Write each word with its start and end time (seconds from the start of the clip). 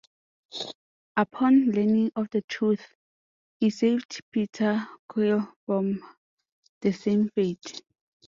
Upon 1.15 1.67
learning 1.73 2.13
of 2.15 2.27
the 2.31 2.41
truth, 2.41 2.95
he 3.59 3.69
saved 3.69 4.19
Peter 4.31 4.87
Quill 5.07 5.47
from 5.67 6.01
the 6.81 6.91
same 6.91 7.29
fate. 7.35 7.83